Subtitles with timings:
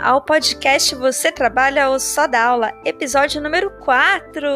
[0.00, 4.46] ao podcast Você Trabalha ou Só Dá Aula, episódio número 4.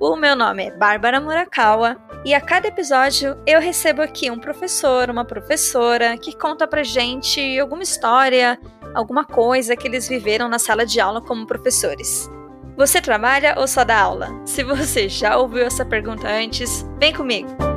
[0.00, 5.10] O meu nome é Bárbara Murakawa e a cada episódio eu recebo aqui um professor,
[5.10, 8.58] uma professora que conta pra gente alguma história,
[8.94, 12.30] alguma coisa que eles viveram na sala de aula como professores.
[12.76, 14.30] Você trabalha ou só dá aula?
[14.44, 17.73] Se você já ouviu essa pergunta antes, vem comigo!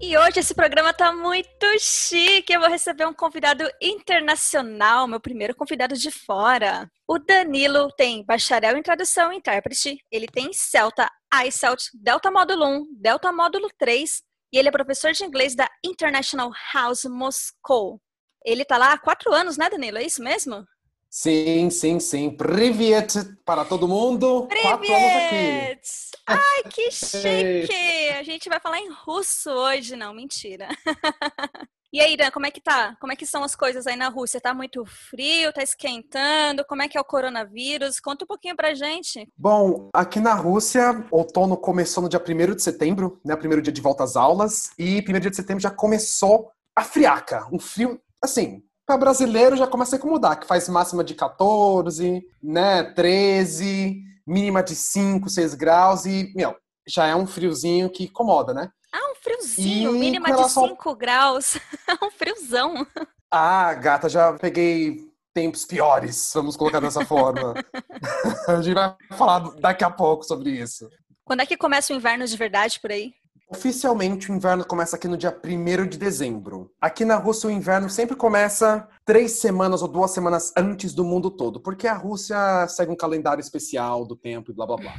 [0.00, 2.52] E hoje esse programa tá muito chique.
[2.52, 6.90] Eu vou receber um convidado internacional, meu primeiro convidado de fora.
[7.08, 9.98] O Danilo tem bacharel em tradução e intérprete.
[10.10, 11.10] Ele tem Celta,
[11.46, 14.22] iCelt, Delta Módulo 1, Delta Módulo 3
[14.52, 18.00] e ele é professor de inglês da International House Moscow.
[18.44, 19.98] Ele tá lá há quatro anos, né, Danilo?
[19.98, 20.64] É isso mesmo?
[21.10, 22.30] Sim, sim, sim.
[22.30, 24.46] Privet para todo mundo.
[24.46, 24.68] Privet!
[24.68, 25.80] Quatro anos aqui.
[26.26, 28.10] Ai, que chique!
[28.18, 30.68] A gente vai falar em russo hoje, não, mentira.
[31.92, 32.94] E aí, Dan, como é que tá?
[33.00, 34.38] Como é que são as coisas aí na Rússia?
[34.38, 35.50] Tá muito frio?
[35.50, 36.62] Tá esquentando?
[36.66, 38.00] Como é que é o coronavírus?
[38.00, 39.26] Conta um pouquinho pra gente.
[39.34, 43.34] Bom, aqui na Rússia, outono começou no dia 1 de setembro, né?
[43.34, 44.72] Primeiro dia de volta às aulas.
[44.78, 47.48] E primeiro dia de setembro já começou a friaca.
[47.50, 52.82] Um frio, assim, para brasileiro já começa a incomodar, que faz máxima de 14, né,
[52.92, 58.70] 13, mínima de 5, 6 graus e, meu, já é um friozinho que incomoda, né?
[58.92, 61.56] Ah, um friozinho, e mínima de 5 graus,
[62.02, 62.86] um friozão.
[63.30, 67.54] Ah, gata, já peguei tempos piores, vamos colocar dessa forma.
[68.48, 70.88] a gente vai falar daqui a pouco sobre isso.
[71.24, 73.12] Quando é que começa o inverno de verdade por aí?
[73.48, 76.74] Oficialmente, o inverno começa aqui no dia 1 de dezembro.
[76.80, 81.30] Aqui na Rússia, o inverno sempre começa três semanas ou duas semanas antes do mundo
[81.30, 84.94] todo, porque a Rússia segue um calendário especial do tempo e blá blá blá.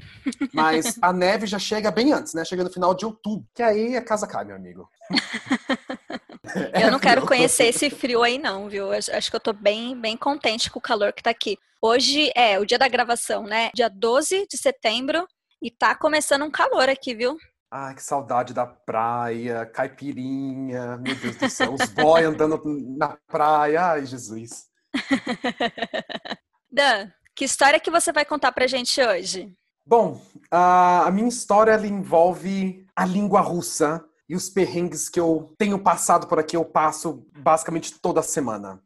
[0.54, 2.46] Mas a neve já chega bem antes, né?
[2.46, 4.90] Chega no final de outubro, que aí a casa cai, meu amigo.
[6.82, 8.92] eu não quero conhecer esse frio aí, não, viu?
[8.94, 11.58] Acho que eu tô bem, bem contente com o calor que tá aqui.
[11.82, 13.72] Hoje é o dia da gravação, né?
[13.76, 15.28] Dia 12 de setembro.
[15.62, 17.38] E tá começando um calor aqui, viu?
[17.70, 22.62] Ai, que saudade da praia, caipirinha, meu Deus do céu, os boy andando
[22.98, 24.68] na praia, ai, Jesus.
[26.72, 29.54] Dan, que história que você vai contar pra gente hoje?
[29.86, 36.26] Bom, a minha história envolve a língua russa e os perrengues que eu tenho passado
[36.26, 38.82] por aqui, eu passo basicamente toda semana.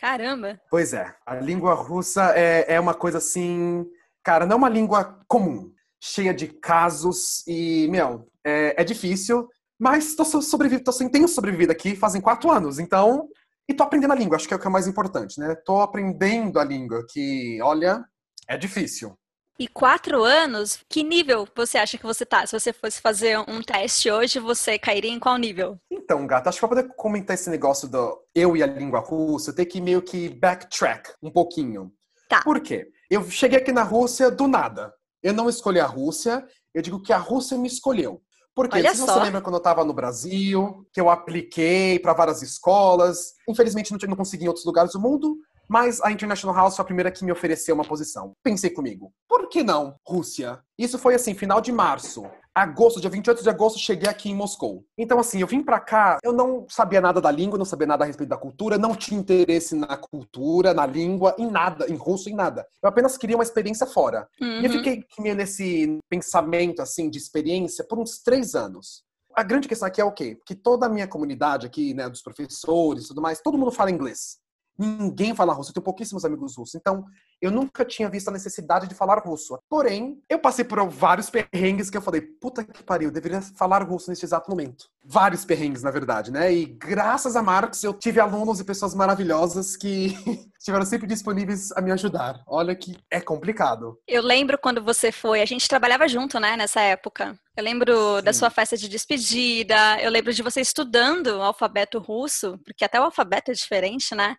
[0.00, 0.60] Caramba!
[0.68, 3.86] Pois é, a língua russa é, é uma coisa assim,
[4.24, 9.48] cara, não é uma língua comum cheia de casos e, meu, é, é difícil,
[9.78, 13.28] mas tô sobrevivido, tô, tenho sobrevivido aqui fazem quatro anos, então.
[13.68, 15.54] E tô aprendendo a língua, acho que é o que é mais importante, né?
[15.54, 18.02] Tô aprendendo a língua, que, olha,
[18.48, 19.14] é difícil.
[19.58, 22.46] E quatro anos, que nível você acha que você tá?
[22.46, 25.76] Se você fosse fazer um teste hoje, você cairia em qual nível?
[25.90, 29.50] Então, gata, acho que pra poder comentar esse negócio do eu e a língua russa,
[29.50, 31.92] eu tenho que meio que backtrack um pouquinho.
[32.28, 32.42] Tá.
[32.42, 32.88] Por quê?
[33.10, 34.94] Eu cheguei aqui na Rússia do nada.
[35.22, 38.22] Eu não escolhi a Rússia, eu digo que a Rússia me escolheu.
[38.54, 42.42] Porque Olha se você lembra quando eu estava no Brasil, que eu apliquei para várias
[42.42, 46.82] escolas, infelizmente não, não consegui em outros lugares do mundo, mas a International House foi
[46.82, 48.32] a primeira que me ofereceu uma posição.
[48.42, 50.60] Pensei comigo, por que não Rússia?
[50.76, 52.24] Isso foi assim, final de março.
[52.62, 54.84] Agosto, dia 28 de agosto, cheguei aqui em Moscou.
[54.96, 58.04] Então, assim, eu vim para cá, eu não sabia nada da língua, não sabia nada
[58.04, 62.28] a respeito da cultura, não tinha interesse na cultura, na língua, em nada, em russo,
[62.28, 62.66] em nada.
[62.82, 64.28] Eu apenas queria uma experiência fora.
[64.40, 64.60] Uhum.
[64.60, 64.78] E eu uhum.
[64.78, 65.04] fiquei
[65.34, 69.04] nesse pensamento, assim, de experiência por uns três anos.
[69.34, 70.36] A grande questão aqui é o quê?
[70.44, 73.90] Que toda a minha comunidade aqui, né, dos professores e tudo mais, todo mundo fala
[73.90, 74.38] inglês.
[74.78, 76.76] Ninguém fala russo, eu tenho pouquíssimos amigos russos.
[76.76, 77.04] Então,
[77.42, 79.58] eu nunca tinha visto a necessidade de falar russo.
[79.68, 83.82] Porém, eu passei por vários perrengues que eu falei, puta que pariu, eu deveria falar
[83.82, 84.86] russo neste exato momento.
[85.04, 86.52] Vários perrengues, na verdade, né?
[86.52, 90.16] E graças a Marcos, eu tive alunos e pessoas maravilhosas que
[90.58, 92.42] estiveram sempre disponíveis a me ajudar.
[92.46, 93.98] Olha que é complicado.
[94.06, 97.38] Eu lembro quando você foi, a gente trabalhava junto, né, nessa época.
[97.56, 98.24] Eu lembro Sim.
[98.24, 103.00] da sua festa de despedida, eu lembro de você estudando o alfabeto russo, porque até
[103.00, 104.36] o alfabeto é diferente, né?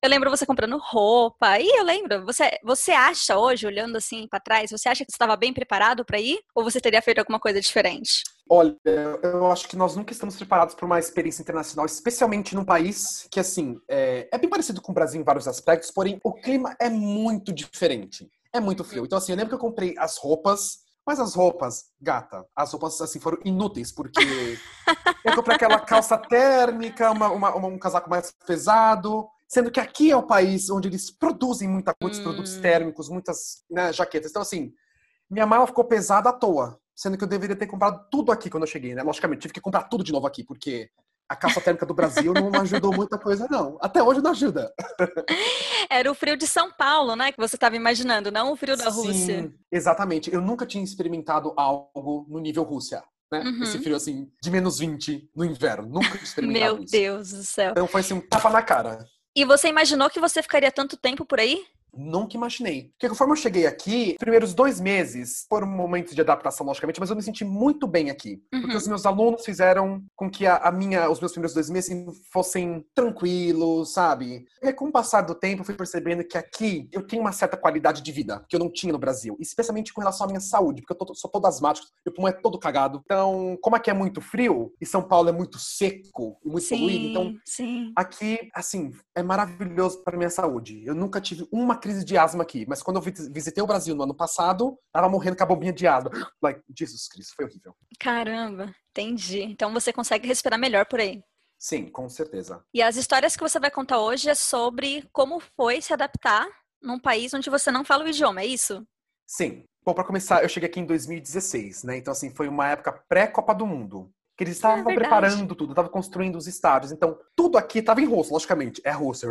[0.00, 1.58] Eu lembro você comprando roupa.
[1.58, 5.16] E eu lembro, você, você acha hoje, olhando assim para trás, você acha que você
[5.16, 6.38] estava bem preparado para ir?
[6.54, 8.22] Ou você teria feito alguma coisa diferente?
[8.48, 8.76] Olha,
[9.22, 13.40] eu acho que nós nunca estamos preparados para uma experiência internacional, especialmente num país que,
[13.40, 16.88] assim, é, é bem parecido com o Brasil em vários aspectos, porém o clima é
[16.88, 18.30] muito diferente.
[18.52, 19.04] É muito frio.
[19.04, 23.00] Então, assim, eu lembro que eu comprei as roupas mas as roupas, gata, as roupas
[23.00, 24.20] assim foram inúteis, porque
[25.24, 30.16] eu comprei aquela calça térmica, uma, uma, um casaco mais pesado, sendo que aqui é
[30.16, 32.24] o país onde eles produzem muita, muitos hum.
[32.24, 34.30] produtos térmicos, muitas né, jaquetas.
[34.30, 34.72] Então, assim,
[35.30, 38.64] minha mala ficou pesada à toa, sendo que eu deveria ter comprado tudo aqui quando
[38.64, 39.02] eu cheguei, né?
[39.02, 40.90] Logicamente, tive que comprar tudo de novo aqui, porque
[41.28, 43.78] a calça térmica do Brasil não ajudou muita coisa, não.
[43.80, 44.72] Até hoje não ajuda.
[45.90, 47.32] Era o frio de São Paulo, né?
[47.32, 49.54] Que você estava imaginando, não o frio da Sim, Rússia.
[49.70, 50.32] Exatamente.
[50.32, 53.02] Eu nunca tinha experimentado algo no nível Rússia.
[53.30, 53.40] Né?
[53.40, 53.62] Uhum.
[53.62, 55.88] Esse frio assim, de menos 20 no inverno.
[55.88, 56.92] Nunca experimentado Meu isso.
[56.92, 57.72] Deus do céu.
[57.72, 59.06] Então foi assim, um tapa na cara.
[59.38, 61.64] E você imaginou que você ficaria tanto tempo por aí?
[61.98, 62.90] Nunca imaginei.
[62.92, 67.16] Porque conforme eu cheguei aqui, primeiros dois meses foram momentos de adaptação, logicamente, mas eu
[67.16, 68.40] me senti muito bem aqui.
[68.54, 68.60] Uhum.
[68.60, 71.92] Porque os meus alunos fizeram com que a, a, minha, os meus primeiros dois meses
[72.32, 74.46] fossem tranquilos, sabe?
[74.62, 77.56] E com o passar do tempo, eu fui percebendo que aqui eu tenho uma certa
[77.56, 79.36] qualidade de vida que eu não tinha no Brasil.
[79.40, 82.32] Especialmente com relação à minha saúde, porque eu tô, sou todo asmático, meu pulmão é
[82.32, 83.02] todo cagado.
[83.04, 86.78] Então, como aqui é muito frio e São Paulo é muito seco e muito sim,
[86.78, 87.92] poluído, então sim.
[87.96, 90.82] aqui, assim, é maravilhoso para minha saúde.
[90.84, 94.02] Eu nunca tive uma crise de asma aqui, mas quando eu visitei o Brasil no
[94.02, 96.10] ano passado, tava morrendo com a bombinha de asma.
[96.42, 97.74] Like, Jesus Cristo, foi horrível.
[97.98, 99.42] Caramba, entendi.
[99.42, 101.22] Então você consegue respirar melhor por aí.
[101.58, 102.62] Sim, com certeza.
[102.72, 106.46] E as histórias que você vai contar hoje é sobre como foi se adaptar
[106.80, 108.86] num país onde você não fala o idioma, é isso?
[109.26, 109.64] Sim.
[109.84, 111.96] Bom, para começar, eu cheguei aqui em 2016, né?
[111.96, 114.10] Então, assim, foi uma época pré-Copa do Mundo.
[114.36, 116.92] Que eles estavam é preparando tudo, estavam construindo os estádios.
[116.92, 118.80] Então, tudo aqui estava em russo, logicamente.
[118.84, 119.26] É russo.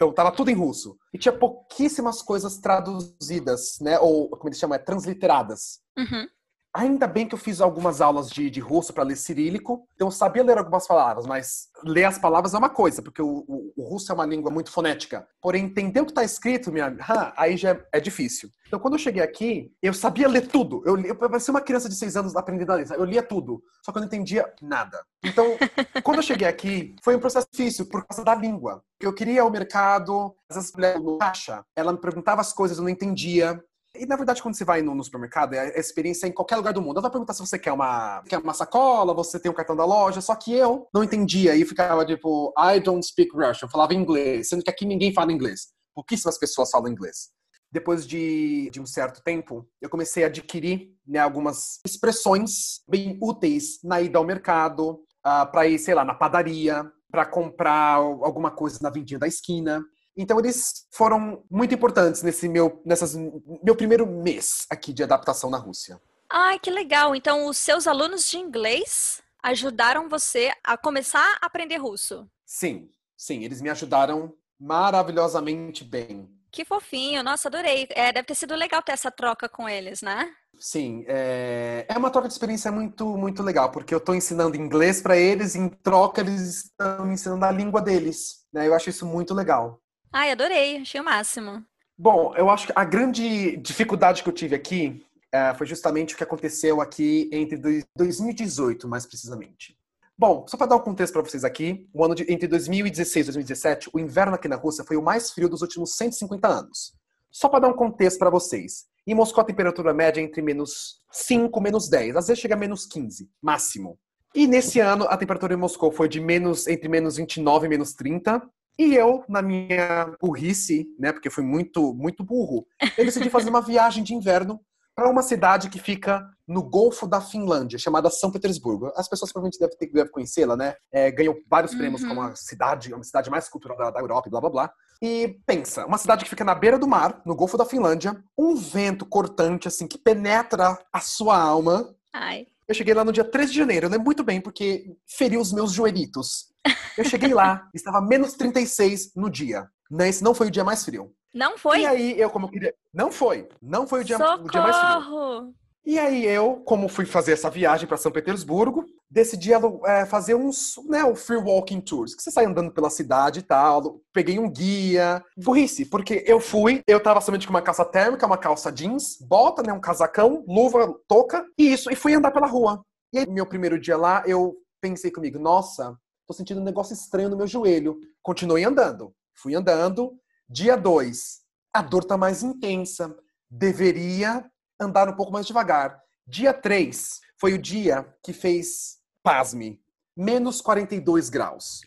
[0.00, 0.96] Então, tava tudo em russo.
[1.12, 3.98] E tinha pouquíssimas coisas traduzidas, né?
[3.98, 5.80] Ou, como eles chamam, é transliteradas.
[5.94, 6.26] Uhum.
[6.72, 10.12] Ainda bem que eu fiz algumas aulas de, de russo para ler cirílico, então eu
[10.12, 13.82] sabia ler algumas palavras, mas ler as palavras é uma coisa, porque o, o, o
[13.82, 15.26] russo é uma língua muito fonética.
[15.42, 16.96] Porém, entender o que está escrito, minha,
[17.36, 18.50] aí já é, é, difícil.
[18.68, 20.80] Então, quando eu cheguei aqui, eu sabia ler tudo.
[20.86, 22.86] Eu, eu parecia uma criança de seis anos aprendendo a ler.
[22.92, 25.04] Eu lia tudo, só que eu não entendia nada.
[25.24, 25.44] Então,
[26.04, 28.80] quando eu cheguei aqui, foi um processo difícil por causa da língua.
[29.00, 32.90] Eu queria ao mercado, às vezes no caixa, ela me perguntava as coisas, eu não
[32.90, 33.60] entendia.
[33.94, 36.56] E na verdade, quando você vai no, no, supermercado, é a experiência é em qualquer
[36.56, 36.94] lugar do mundo.
[36.94, 39.74] Ela vai perguntar se você quer uma, quer uma sacola, você tem o um cartão
[39.74, 43.66] da loja, só que eu não entendia e ficava tipo, I don't speak Russian.
[43.66, 45.68] Eu falava inglês, sendo que aqui ninguém fala inglês.
[45.94, 47.30] Pouquíssimas pessoas falam inglês.
[47.72, 53.78] Depois de, de um certo tempo, eu comecei a adquirir né, algumas expressões bem úteis
[53.82, 58.50] na ida ao mercado, uh, ah, para ir, sei lá, na padaria, para comprar alguma
[58.50, 59.84] coisa na vendinha da esquina.
[60.16, 63.14] Então eles foram muito importantes nesse meu, nessas,
[63.62, 66.00] meu primeiro mês aqui de adaptação na Rússia.
[66.28, 67.14] Ai, que legal!
[67.14, 72.28] Então os seus alunos de inglês ajudaram você a começar a aprender russo?
[72.44, 76.28] Sim, sim, eles me ajudaram maravilhosamente bem.
[76.52, 77.86] Que fofinho, nossa, adorei.
[77.90, 80.30] É, deve ter sido legal ter essa troca com eles, né?
[80.58, 85.00] Sim, é, é uma troca de experiência muito, muito legal, porque eu estou ensinando inglês
[85.00, 88.44] para eles, e em troca eles estão me ensinando a língua deles.
[88.52, 88.66] Né?
[88.66, 89.80] Eu acho isso muito legal.
[90.12, 91.64] Ai, adorei, achei o máximo.
[91.96, 96.16] Bom, eu acho que a grande dificuldade que eu tive aqui é, foi justamente o
[96.16, 97.56] que aconteceu aqui entre
[97.96, 99.78] 2018, mais precisamente.
[100.18, 103.28] Bom, só para dar um contexto para vocês aqui, o ano de, entre 2016 e
[103.28, 106.92] 2017, o inverno aqui na Rússia foi o mais frio dos últimos 150 anos.
[107.30, 108.86] Só para dar um contexto para vocês.
[109.06, 112.16] Em Moscou, a temperatura média é entre menos 5 e menos 10.
[112.16, 113.98] Às vezes chega a menos 15, máximo.
[114.34, 117.92] E nesse ano, a temperatura em Moscou foi de menos entre menos 29 e menos
[117.94, 118.42] 30.
[118.80, 122.66] E eu, na minha burrice, né, porque fui muito, muito burro,
[122.96, 124.58] eu decidi fazer uma viagem de inverno
[124.94, 128.90] para uma cidade que fica no Golfo da Finlândia, chamada São Petersburgo.
[128.96, 130.76] As pessoas provavelmente devem, ter, devem conhecê-la, né?
[130.90, 132.08] É, ganhou vários prêmios uhum.
[132.08, 134.72] como a cidade, uma cidade mais cultural da, da Europa e blá blá blá.
[135.02, 138.54] E pensa, uma cidade que fica na beira do mar, no Golfo da Finlândia, um
[138.56, 141.94] vento cortante, assim, que penetra a sua alma.
[142.14, 142.46] Ai.
[142.66, 145.52] Eu cheguei lá no dia 13 de janeiro, eu lembro muito bem, porque feriu os
[145.52, 146.49] meus joelhitos.
[146.96, 149.68] Eu cheguei lá, estava menos 36 no dia.
[150.00, 151.12] Esse não foi o dia mais frio.
[151.32, 151.80] Não foi?
[151.80, 152.74] E aí, eu, como eu queria.
[152.92, 153.48] Não foi.
[153.62, 155.54] Não foi o dia, o dia mais frio.
[155.86, 159.50] E aí, eu, como fui fazer essa viagem para São Petersburgo, decidi
[159.86, 163.42] é, fazer uns, né, o free walking tours, que você sai andando pela cidade e
[163.42, 164.00] tal.
[164.12, 165.24] Peguei um guia.
[165.36, 169.62] Burrice, porque eu fui, eu tava somente com uma calça térmica, uma calça jeans, bota,
[169.62, 172.84] né, um casacão, luva, touca, e isso, e fui andar pela rua.
[173.12, 175.96] E aí, meu primeiro dia lá, eu pensei comigo, nossa,
[176.30, 177.98] tô sentindo um negócio estranho no meu joelho.
[178.22, 179.12] Continuei andando.
[179.34, 180.16] Fui andando.
[180.48, 181.40] Dia 2,
[181.72, 183.16] a dor tá mais intensa.
[183.50, 184.48] Deveria
[184.80, 186.00] andar um pouco mais devagar.
[186.24, 189.82] Dia 3 foi o dia que fez, pasme,
[190.16, 191.80] menos 42 graus.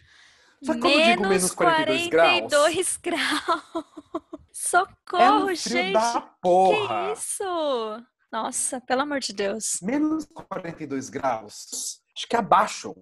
[0.61, 3.31] Só que quando menos eu digo menos 42, 42 graus.
[3.37, 3.85] graus.
[4.51, 5.93] Socorro, é um gente.
[5.93, 7.13] Da porra.
[7.13, 8.05] Que isso?
[8.29, 9.79] Nossa, pelo amor de Deus.
[9.81, 12.01] Menos 42 graus.
[12.15, 12.93] Acho que abaixo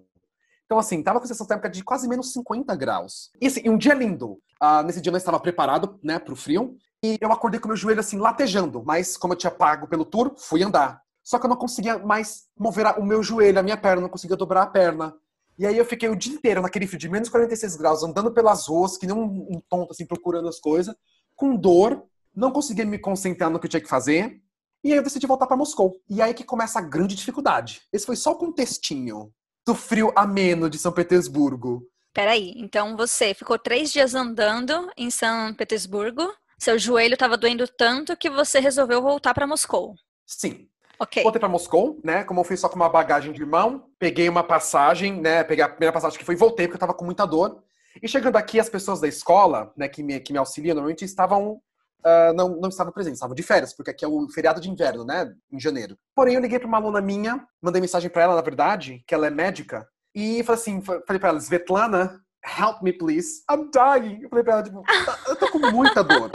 [0.72, 3.30] então, assim, tava com sensação térmica de quase menos 50 graus.
[3.38, 4.38] E assim, um dia lindo.
[4.62, 6.78] Uh, nesse dia eu não estava preparado, né, pro frio.
[7.04, 8.82] E eu acordei com meu joelho, assim, latejando.
[8.82, 11.02] Mas, como eu tinha pago pelo tour, fui andar.
[11.22, 14.34] Só que eu não conseguia mais mover o meu joelho, a minha perna, não conseguia
[14.34, 15.14] dobrar a perna.
[15.58, 18.66] E aí eu fiquei o dia inteiro naquele frio de menos 46 graus, andando pelas
[18.66, 20.94] ruas, que nem um, um tonto, assim, procurando as coisas,
[21.36, 22.02] com dor,
[22.34, 24.40] não conseguia me concentrar no que eu tinha que fazer.
[24.82, 26.00] E aí eu decidi voltar para Moscou.
[26.08, 27.82] E aí que começa a grande dificuldade.
[27.92, 29.30] Esse foi só o contextinho
[29.66, 31.86] do frio ameno de São Petersburgo.
[32.12, 38.16] Peraí, então você ficou três dias andando em São Petersburgo, seu joelho estava doendo tanto
[38.16, 39.94] que você resolveu voltar para Moscou.
[40.26, 40.68] Sim.
[40.98, 41.22] Ok.
[41.22, 42.22] Voltei para Moscou, né?
[42.22, 45.42] Como eu fui só com uma bagagem de mão, peguei uma passagem, né?
[45.42, 47.64] Peguei a primeira passagem que foi e voltei porque eu tava com muita dor.
[48.00, 51.60] E chegando aqui, as pessoas da escola, né, que me, que me auxiliam, normalmente estavam
[52.04, 55.04] uh, não, não estavam presentes, estavam de férias, porque aqui é o feriado de inverno,
[55.04, 55.32] né?
[55.50, 55.96] Em janeiro.
[56.14, 59.26] Porém, eu liguei para uma aluna minha, mandei mensagem para ela, na verdade, que ela
[59.26, 62.20] é médica, e falei assim, falei para ela, Svetlana,
[62.58, 64.22] help me please, I'm dying.
[64.22, 64.82] Eu falei para ela, tipo,
[65.28, 66.30] eu tô com muita dor.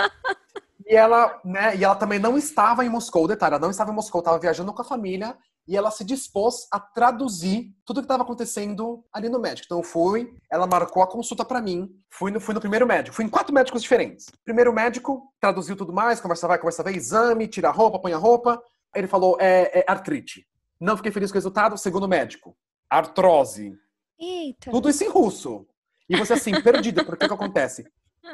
[0.88, 3.94] E ela, né, e ela também não estava em Moscou, detalhe, ela não estava em
[3.96, 8.06] Moscou, estava viajando com a família e ela se dispôs a traduzir tudo o que
[8.06, 9.66] estava acontecendo ali no médico.
[9.66, 13.16] Então eu fui, ela marcou a consulta para mim, fui no, fui no primeiro médico,
[13.16, 14.28] fui em quatro médicos diferentes.
[14.46, 18.18] Primeiro médico traduziu tudo mais, conversa vai, conversa vai, exame, tira a roupa, põe a
[18.18, 18.62] roupa.
[18.96, 20.48] Ele falou, é, é artrite.
[20.80, 21.78] Não fiquei feliz com o resultado.
[21.78, 22.56] Segundo médico,
[22.90, 23.74] artrose.
[24.18, 24.72] Eita.
[24.72, 25.68] Tudo isso em russo.
[26.10, 27.86] E você assim, perdida, porque o que acontece?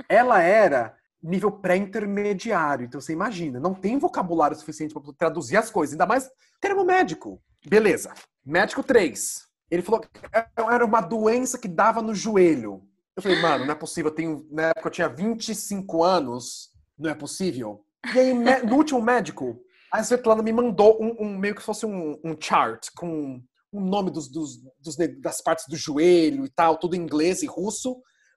[0.08, 2.86] Ela era nível pré-intermediário.
[2.86, 7.42] Então você imagina, não tem vocabulário suficiente para traduzir as coisas, ainda mais termo médico.
[7.66, 8.14] Beleza.
[8.46, 9.44] Médico 3.
[9.72, 10.10] Ele falou que
[10.58, 12.84] era uma doença que dava no joelho.
[13.16, 14.12] Eu falei, mano, não é possível.
[14.12, 16.70] Eu tenho, na época eu tinha 25 anos.
[16.98, 17.86] Não é possível.
[18.14, 19.60] E aí, no último médico,
[19.92, 24.12] a Svetlana me mandou um, um meio que fosse um, um chart com o nome
[24.12, 27.96] dos, dos, dos, das partes do joelho e tal, tudo em inglês e russo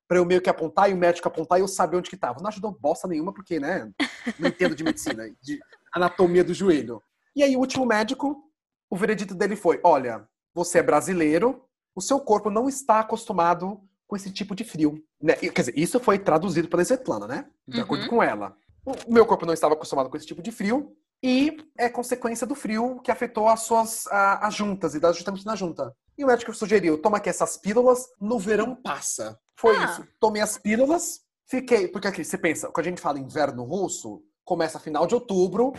[0.08, 2.40] para eu meio que apontar e o médico apontar e eu saber onde que tava.
[2.40, 3.90] Não ajudou bosta nenhuma, porque, né,
[4.38, 5.60] não entendo de medicina, de
[5.92, 7.02] anatomia do joelho.
[7.34, 8.42] E aí o último médico,
[8.88, 14.16] o veredito dele foi: olha, você é brasileiro, o seu corpo não está acostumado com
[14.16, 15.02] esse tipo de frio.
[15.20, 15.34] Né?
[15.34, 17.46] Quer dizer, isso foi traduzido pela Svetlana, né?
[17.66, 17.84] De uhum.
[17.84, 18.56] acordo com ela.
[18.84, 22.54] O meu corpo não estava acostumado com esse tipo de frio e é consequência do
[22.54, 25.92] frio que afetou as suas a, as juntas e das justamente na junta.
[26.16, 29.38] E o médico sugeriu: toma aqui essas pílulas, no verão passa.
[29.56, 29.84] Foi ah.
[29.84, 30.06] isso.
[30.20, 31.88] Tomei as pílulas, fiquei.
[31.88, 35.72] Porque aqui, você pensa, quando a gente fala inverno russo, começa final de outubro,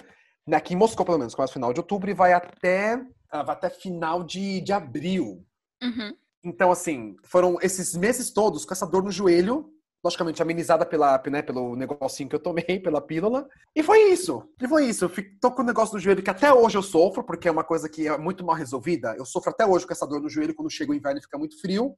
[0.45, 3.55] né, aqui em Moscou, pelo menos, começa final de outubro e vai até, ah, vai
[3.55, 5.45] até final de, de abril.
[5.81, 6.15] Uhum.
[6.43, 9.71] Então, assim, foram esses meses todos com essa dor no joelho,
[10.03, 13.47] logicamente amenizada pela, né, pelo negocinho que eu tomei, pela pílula.
[13.75, 14.43] E foi isso.
[14.61, 15.07] E foi isso.
[15.09, 17.63] Fico, tô com o negócio do joelho que até hoje eu sofro, porque é uma
[17.63, 19.15] coisa que é muito mal resolvida.
[19.17, 21.37] Eu sofro até hoje com essa dor no joelho quando chega o inverno e fica
[21.37, 21.95] muito frio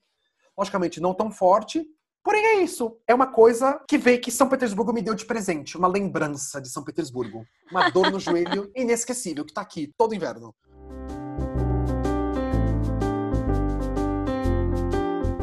[0.58, 1.84] logicamente não tão forte.
[2.22, 2.98] Porém, é isso.
[3.06, 5.76] É uma coisa que veio que São Petersburgo me deu de presente.
[5.76, 7.44] Uma lembrança de São Petersburgo.
[7.70, 10.54] Uma dor no joelho inesquecível, que tá aqui todo inverno.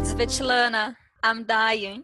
[0.03, 2.03] Svetlana, I'm dying.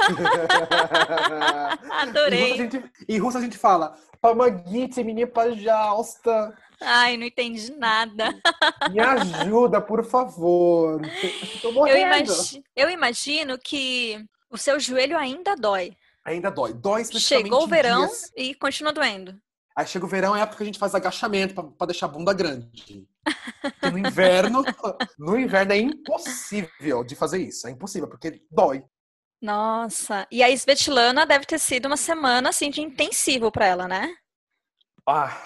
[1.89, 2.39] Adorei.
[2.39, 6.55] Em russo, gente, em russo a gente fala Помогите мне, пожалуйста.
[6.84, 8.34] Ai, não entendi nada.
[8.90, 11.00] Me ajuda, por favor.
[11.60, 11.98] Tô morrendo.
[11.98, 15.96] Eu, imagi eu imagino que o seu joelho ainda dói.
[16.24, 16.72] Ainda dói.
[16.72, 18.32] Dói Chegou o verão dias...
[18.36, 19.36] e continua doendo.
[19.74, 22.10] Aí chega o verão, é a época que a gente faz agachamento para deixar a
[22.10, 22.66] bunda grande.
[22.66, 23.06] Porque
[23.90, 24.62] no inverno,
[25.18, 27.66] no inverno é impossível de fazer isso.
[27.66, 28.84] É impossível, porque dói.
[29.40, 34.14] Nossa, e a Svetlana deve ter sido uma semana assim de intensivo para ela, né?
[35.04, 35.36] Ah,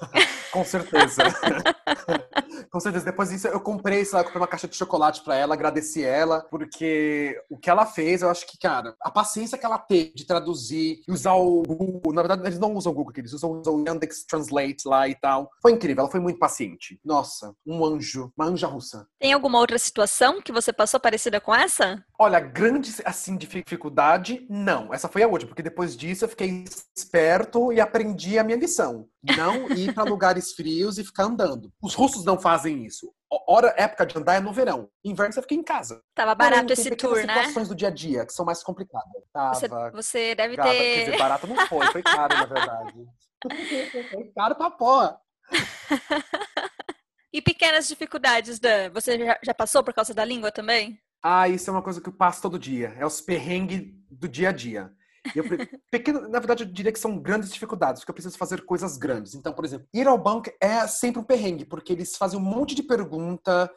[0.52, 1.22] com certeza.
[2.72, 3.04] Com certeza.
[3.04, 6.40] Depois disso, eu comprei, sei lá, comprei uma caixa de chocolate para ela, agradeci ela,
[6.50, 10.26] porque o que ela fez, eu acho que, cara, a paciência que ela teve de
[10.26, 13.76] traduzir e usar o Google, na verdade, eles não usam o Google, eles usam, usam
[13.76, 15.50] o Yandex Translate lá e tal.
[15.60, 16.98] Foi incrível, ela foi muito paciente.
[17.04, 19.06] Nossa, um anjo, uma anja russa.
[19.20, 22.02] Tem alguma outra situação que você passou parecida com essa?
[22.22, 24.94] Olha, grande, assim, dificuldade, não.
[24.94, 26.64] Essa foi a última, porque depois disso eu fiquei
[26.96, 29.08] esperto e aprendi a minha lição.
[29.36, 31.72] Não ir para lugares frios e ficar andando.
[31.82, 33.12] Os russos não fazem isso.
[33.28, 34.88] Hora, época de andar é no verão.
[35.04, 36.00] Inverno você fica em casa.
[36.14, 37.22] Tava barato Porém, esse tour, né?
[37.22, 39.10] situações do dia a dia que são mais complicadas.
[39.32, 40.76] Tava, você, você deve gata, ter...
[40.78, 43.04] Quer dizer, barato não foi, foi caro, na verdade.
[44.12, 45.18] foi caro pra porra.
[47.34, 48.92] e pequenas dificuldades, Dan?
[48.92, 51.02] Você já, já passou por causa da língua também?
[51.22, 52.94] Ah, isso é uma coisa que eu passo todo dia.
[52.98, 54.92] É os perrengues do dia a dia.
[55.36, 55.44] Eu,
[55.90, 59.34] pequeno, na verdade, eu diria que são grandes dificuldades, porque eu preciso fazer coisas grandes.
[59.34, 62.74] Então, por exemplo, ir ao banco é sempre um perrengue, porque eles fazem um monte
[62.74, 63.70] de pergunta,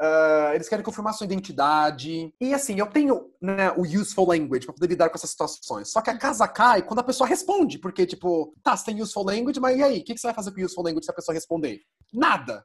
[0.00, 2.34] Uh, eles querem confirmar sua identidade.
[2.40, 5.90] E assim, eu tenho né, o useful language pra poder lidar com essas situações.
[5.90, 7.78] Só que a casa cai quando a pessoa responde.
[7.78, 9.98] Porque, tipo, tá, você tem useful language, mas e aí?
[10.00, 11.80] O que, você vai fazer com useful language se a pessoa responder?
[12.12, 12.64] Nada!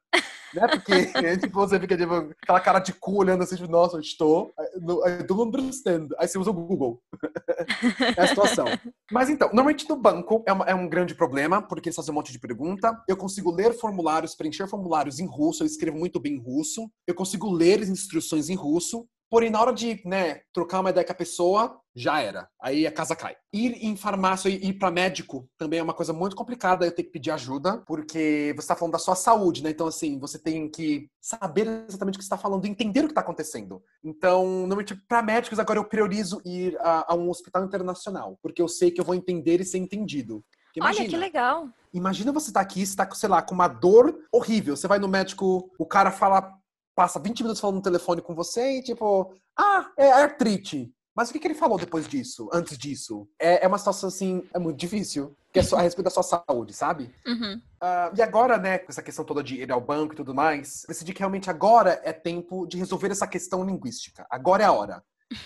[0.56, 0.68] né?
[0.68, 0.94] Porque
[1.38, 4.54] tipo, você fica tipo, aquela cara de cu olhando assim, tipo, nossa, eu estou.
[4.78, 6.08] I don't understand.
[6.18, 7.02] Aí você usa o Google.
[8.18, 8.66] é a situação.
[9.12, 12.16] Mas então, normalmente no banco é, uma, é, um grande problema, porque eles fazem um
[12.16, 12.98] monte de pergunta.
[13.08, 16.90] Eu consigo ler formulários, preencher formulários em russo, eu escrevo muito bem em russo.
[17.06, 19.08] Eu consigo ler instruções em russo.
[19.30, 22.48] Porém, na hora de, né, trocar uma ideia com a pessoa, já era.
[22.62, 23.36] Aí a casa cai.
[23.54, 26.86] Ir em farmácia e ir para médico também é uma coisa muito complicada.
[26.86, 29.70] Eu tenho que pedir ajuda, porque você está falando da sua saúde, né?
[29.70, 33.22] Então, assim, você tem que saber exatamente o que está falando, entender o que está
[33.22, 33.82] acontecendo.
[34.04, 38.68] Então, normalmente, para médicos, agora eu priorizo ir a, a, um hospital internacional, porque eu
[38.68, 40.44] sei que eu vou entender e ser entendido.
[40.76, 41.70] Imagina, Olha que legal.
[41.94, 44.76] Imagina você tá aqui, você tá, sei lá, com uma dor horrível.
[44.76, 46.54] Você vai no médico, o cara fala
[46.96, 50.92] passa 20 minutos falando no telefone com você e tipo, ah, é artrite.
[51.16, 53.28] Mas o que, que ele falou depois disso, antes disso?
[53.40, 55.36] É, é uma situação assim, é muito difícil.
[55.54, 57.10] Que é a respeito da sua saúde, sabe?
[57.26, 57.62] Uhum.
[57.82, 60.84] Uh, e agora, né, com essa questão toda de ir ao banco e tudo mais,
[60.86, 64.28] decidi que realmente agora é tempo de resolver essa questão linguística.
[64.30, 65.02] Agora é a hora.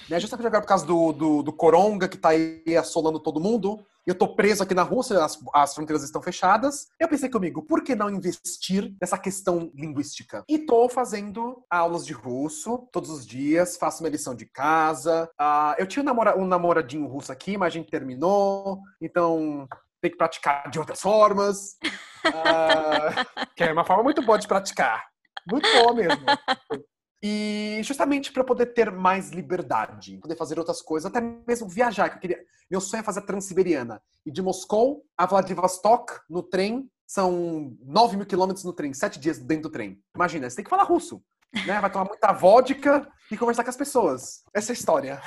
[0.09, 0.19] Né?
[0.19, 3.85] Justamente agora por causa do, do, do coronga que tá aí assolando todo mundo.
[4.09, 6.87] Eu tô preso aqui na Rússia, as, as fronteiras estão fechadas.
[6.99, 10.43] Eu pensei comigo, por que não investir nessa questão linguística?
[10.49, 15.29] E tô fazendo aulas de russo todos os dias, faço minha lição de casa.
[15.39, 18.79] Uh, eu tinha um, namora, um namoradinho russo aqui, mas a gente terminou.
[18.99, 19.67] Então,
[20.01, 21.77] tem que praticar de outras formas.
[22.25, 25.05] Uh, que é uma forma muito boa de praticar.
[25.47, 26.25] Muito boa mesmo.
[27.21, 32.15] E justamente para poder ter mais liberdade, poder fazer outras coisas, até mesmo viajar, que
[32.15, 32.39] eu queria.
[32.71, 34.01] Meu sonho é fazer a Transiberiana.
[34.25, 39.39] E de Moscou a Vladivostok, no trem, são 9 mil quilômetros no trem, sete dias
[39.39, 39.99] dentro do trem.
[40.15, 41.21] Imagina, você tem que falar russo.
[41.65, 41.81] Né?
[41.81, 44.43] Vai tomar muita vodka e conversar com as pessoas.
[44.53, 45.21] Essa é a história.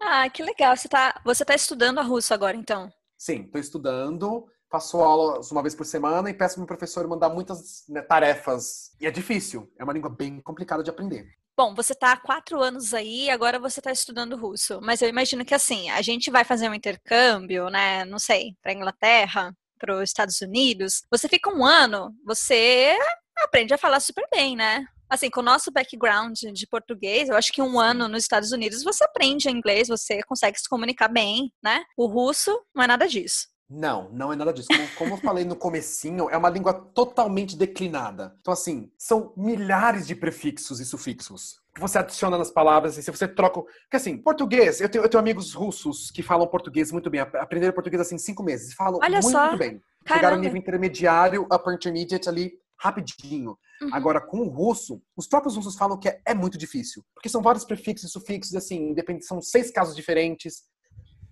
[0.00, 0.76] Ah, que legal.
[0.76, 2.90] Você está você tá estudando a russo agora, então?
[3.16, 7.28] Sim, estou estudando faço aulas uma vez por semana e peço para o professor mandar
[7.28, 8.92] muitas né, tarefas.
[9.00, 11.26] E é difícil, é uma língua bem complicada de aprender.
[11.56, 14.78] Bom, você está há quatro anos aí, agora você está estudando russo.
[14.80, 18.04] Mas eu imagino que assim, a gente vai fazer um intercâmbio, né?
[18.04, 21.02] Não sei, para Inglaterra, para os Estados Unidos.
[21.10, 22.96] Você fica um ano, você
[23.38, 24.86] aprende a falar super bem, né?
[25.10, 28.84] Assim, com o nosso background de português, eu acho que um ano nos Estados Unidos
[28.84, 31.82] você aprende inglês, você consegue se comunicar bem, né?
[31.96, 33.48] O russo não é nada disso.
[33.68, 34.68] Não, não é nada disso.
[34.68, 38.34] Como, como, eu falei no comecinho, é uma língua totalmente declinada.
[38.40, 43.10] Então, assim, são milhares de prefixos e sufixos que você adiciona nas palavras, e se
[43.10, 43.62] você troca...
[43.62, 47.72] Porque, assim, português, eu tenho, eu tenho amigos russos que falam português muito bem, aprenderam
[47.72, 48.74] português, assim, cinco meses.
[48.74, 49.46] Falam Olha muito, só.
[49.46, 49.80] muito bem.
[50.04, 50.14] Caramba.
[50.14, 53.56] Chegaram no nível intermediário, upper intermediate ali, rapidinho.
[53.80, 53.90] Uhum.
[53.92, 57.04] Agora, com o russo, os próprios russos falam que é, é, muito difícil.
[57.14, 60.64] Porque são vários prefixos e sufixos, assim, depende, são seis casos diferentes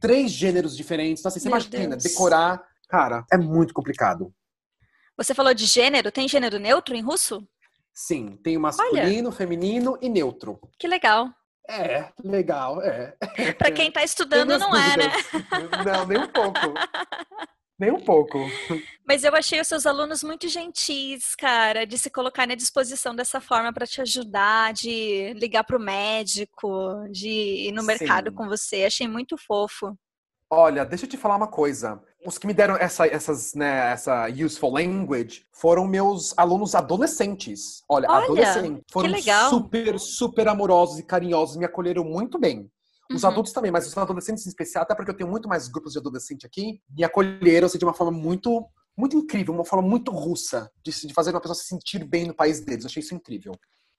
[0.07, 1.21] três gêneros diferentes.
[1.21, 2.03] Então, assim, você Meu imagina, Deus.
[2.05, 2.63] decorar.
[2.89, 4.33] Cara, é muito complicado.
[5.17, 7.47] Você falou de gênero, tem gênero neutro em russo?
[7.93, 9.37] Sim, tem o masculino, Olha.
[9.37, 10.61] feminino e neutro.
[10.79, 11.29] Que legal.
[11.69, 13.17] É, legal, é.
[13.59, 14.93] Pra quem tá estudando, não dúvidas.
[14.93, 15.13] é, né?
[15.85, 16.61] Não, nem um pouco.
[17.79, 18.39] Nem um pouco.
[19.07, 23.41] Mas eu achei os seus alunos muito gentis, cara, de se colocar à disposição dessa
[23.41, 26.69] forma para te ajudar, de ligar para o médico,
[27.11, 27.29] de
[27.69, 28.35] ir no mercado Sim.
[28.35, 28.85] com você.
[28.85, 29.97] Achei muito fofo.
[30.49, 32.01] Olha, deixa eu te falar uma coisa.
[32.25, 37.83] Os que me deram essa, essas, né, essa useful language foram meus alunos adolescentes.
[37.89, 38.83] Olha, Olha adolescentes.
[38.91, 39.11] Foram
[39.51, 42.71] super, super amorosos e carinhosos, me acolheram muito bem.
[43.13, 43.31] Os uhum.
[43.31, 45.99] adultos também, mas os adolescentes em especial, até porque eu tenho muito mais grupos de
[45.99, 48.65] adolescente aqui, me acolheram assim, de uma forma muito,
[48.97, 52.35] muito incrível, uma forma muito russa, de, de fazer uma pessoa se sentir bem no
[52.35, 52.85] país deles.
[52.85, 53.53] Eu achei isso incrível.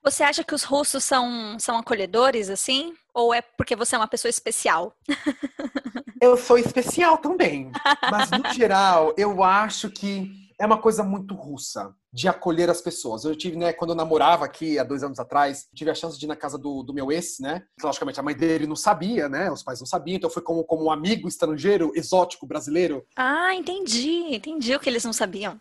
[0.04, 2.96] Você acha que os russos são, são acolhedores, assim?
[3.14, 4.96] Ou é porque você é uma pessoa especial?
[6.22, 7.72] eu sou especial também.
[8.10, 13.24] Mas, no geral, eu acho que é uma coisa muito russa de acolher as pessoas.
[13.24, 16.26] Eu tive, né, quando eu namorava aqui há dois anos atrás, tive a chance de
[16.26, 17.64] ir na casa do, do meu ex, né?
[17.82, 19.52] Logicamente, a mãe dele não sabia, né?
[19.52, 23.06] Os pais não sabiam, então foi como, como um amigo estrangeiro, exótico, brasileiro.
[23.16, 24.36] Ah, entendi.
[24.36, 25.60] Entendi o que eles não sabiam.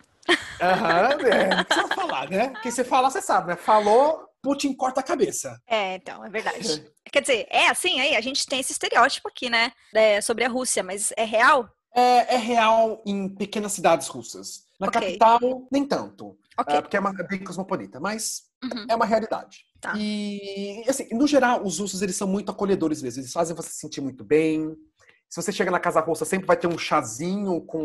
[0.60, 2.48] Aham, é, não precisa falar, né?
[2.48, 3.56] Porque você fala, você sabe, né?
[3.56, 5.60] Falou, Putin corta a cabeça.
[5.66, 6.84] É, então, é verdade.
[7.12, 9.72] Quer dizer, é assim aí, a gente tem esse estereótipo aqui, né?
[9.94, 11.68] É, sobre a Rússia, mas é real?
[11.96, 14.66] É, é real em pequenas cidades russas.
[14.78, 15.16] Na okay.
[15.16, 16.36] capital, nem tanto.
[16.60, 16.76] Okay.
[16.76, 18.84] É, porque é, uma, é bem cosmopolita, mas uhum.
[18.88, 19.64] é uma realidade.
[19.80, 19.94] Tá.
[19.96, 23.22] E, assim, no geral, os russos, eles são muito acolhedores mesmo.
[23.22, 24.76] Eles fazem você se sentir muito bem.
[25.28, 27.84] Se você chega na casa russa, sempre vai ter um chazinho com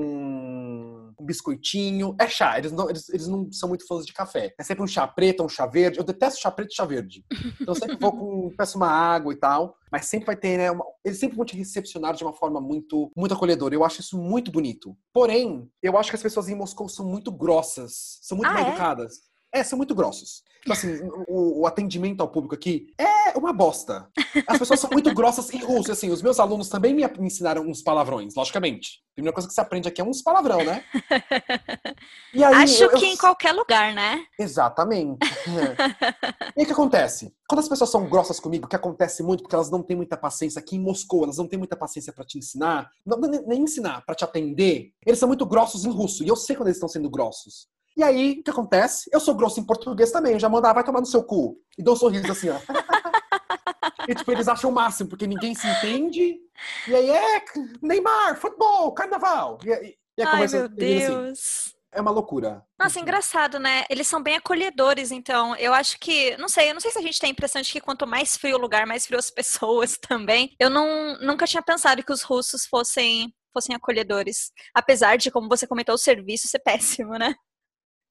[1.20, 2.16] um biscoitinho.
[2.20, 4.54] É chá, eles não, eles, eles não são muito fãs de café.
[4.60, 5.98] É sempre um chá preto, um chá verde.
[6.00, 7.26] Eu detesto chá preto e chá verde.
[7.62, 9.76] Então eu sempre vou com, peço uma água e tal.
[9.92, 10.72] Mas sempre vai ter, né?
[10.72, 13.76] Uma, eles sempre vão te recepcionar de uma forma muito, muito acolhedora.
[13.76, 14.96] Eu acho isso muito bonito.
[15.14, 18.64] Porém, eu acho que as pessoas em Moscou são muito grossas, são muito Ah, mal
[18.66, 18.70] é?
[18.70, 19.14] educadas.
[19.16, 19.31] É,
[19.64, 20.44] são muito grossos.
[20.62, 24.08] Tipo assim, o, o atendimento ao público aqui é uma bosta.
[24.48, 25.92] As pessoas são muito grossas em russo.
[25.92, 29.00] Assim, os meus alunos também me ensinaram uns palavrões, logicamente.
[29.12, 30.84] A primeira coisa que você aprende aqui é uns palavrão, né?
[32.34, 34.24] Aí, Acho eu- eu- que em qualquer lugar, né?
[34.40, 35.18] Exatamente.
[36.56, 37.34] e o que acontece?
[37.48, 40.60] Quando as pessoas são grossas comigo, que acontece muito porque elas não têm muita paciência
[40.60, 44.06] aqui em Moscou, elas não têm muita paciência pra te ensinar, não, nem, nem ensinar,
[44.06, 46.24] pra te atender, eles são muito grossos em russo.
[46.24, 47.68] E eu sei quando eles estão sendo grossos.
[47.96, 49.10] E aí, o que acontece?
[49.12, 51.58] Eu sou grosso em português também, eu já mando, ah, vai tomar no seu cu.
[51.78, 52.58] E dou um sorriso assim, ó.
[54.08, 56.40] e tipo, eles acham o máximo, porque ninguém se entende.
[56.88, 57.44] E aí é
[57.82, 59.58] Neymar, futebol, carnaval.
[59.66, 60.76] E, e aí Ai, meu assim.
[60.76, 61.76] Deus.
[61.94, 62.64] É uma loucura.
[62.80, 63.84] Nossa, engraçado, né?
[63.90, 65.54] Eles são bem acolhedores, então.
[65.58, 67.70] Eu acho que, não sei, eu não sei se a gente tem a impressão de
[67.70, 70.56] que quanto mais frio o lugar, mais frio as pessoas também.
[70.58, 74.54] Eu não, nunca tinha pensado que os russos fossem fossem acolhedores.
[74.74, 77.36] Apesar de, como você comentou, o serviço ser péssimo, né?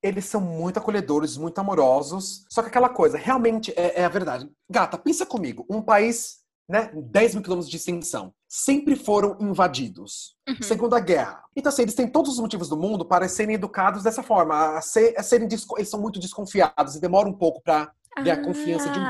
[0.02, 2.44] Eles são muito acolhedores, muito amorosos.
[2.48, 4.50] Só que aquela coisa, realmente é, é a verdade.
[4.68, 5.66] Gata, pensa comigo.
[5.68, 10.36] Um país, né, 10 mil quilômetros de extensão, sempre foram invadidos.
[10.48, 10.62] Uhum.
[10.62, 11.42] Segunda Guerra.
[11.54, 14.76] Então, assim, eles têm todos os motivos do mundo para serem educados dessa forma.
[14.76, 18.42] A ser, a serem eles são muito desconfiados e demora um pouco para ter a
[18.42, 19.02] confiança de um